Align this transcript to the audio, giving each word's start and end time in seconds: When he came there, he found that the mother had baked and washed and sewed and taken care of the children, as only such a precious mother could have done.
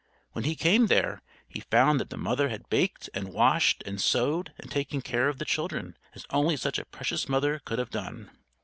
When 0.31 0.45
he 0.45 0.55
came 0.55 0.87
there, 0.87 1.21
he 1.47 1.59
found 1.59 1.99
that 1.99 2.09
the 2.09 2.17
mother 2.17 2.49
had 2.49 2.67
baked 2.69 3.07
and 3.13 3.31
washed 3.31 3.83
and 3.85 4.01
sewed 4.01 4.51
and 4.57 4.71
taken 4.71 5.03
care 5.03 5.29
of 5.29 5.37
the 5.37 5.45
children, 5.45 5.95
as 6.15 6.25
only 6.31 6.57
such 6.57 6.79
a 6.79 6.85
precious 6.85 7.29
mother 7.29 7.59
could 7.65 7.77
have 7.77 7.91
done. 7.91 8.31